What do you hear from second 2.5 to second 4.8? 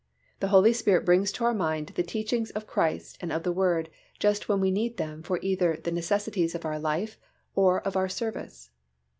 Christ and of the Word just when we